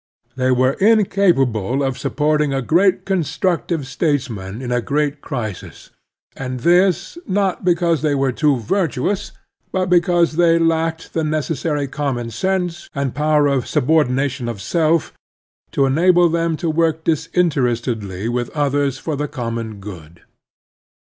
They 0.35 0.49
were 0.49 0.73
in 0.81 1.05
capable 1.05 1.83
of 1.83 1.95
supporting 1.95 2.55
a 2.55 2.63
great 2.63 3.05
constructive 3.05 3.85
states 3.85 4.31
man 4.31 4.59
in 4.59 4.71
a 4.71 4.81
great 4.81 5.21
crisis; 5.21 5.91
and 6.35 6.61
this, 6.61 7.19
not 7.27 7.63
because 7.63 8.01
they 8.01 8.15
were 8.15 8.31
too 8.31 8.55
\ 8.55 8.65
irtuous, 8.67 9.29
but 9.71 9.91
because 9.91 10.37
they 10.37 10.57
lacked 10.57 11.13
the 11.13 11.23
necessary 11.23 11.87
common 11.87 12.31
sense 12.31 12.89
and 12.95 13.13
power 13.13 13.45
of 13.45 13.65
subordina 13.65 14.27
tion 14.27 14.49
of 14.49 14.59
self 14.59 15.13
to 15.71 15.85
enable 15.85 16.29
them 16.29 16.57
to 16.57 16.69
work 16.71 17.03
disinterestedly 17.03 18.27
with 18.27 18.49
others 18.57 18.97
for 18.97 19.15
the 19.15 19.27
common 19.27 19.75
good. 19.79 20.23